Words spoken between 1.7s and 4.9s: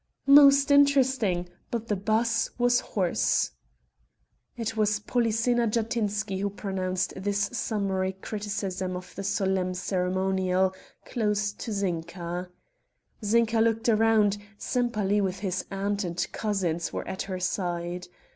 the bass was hoarse!" It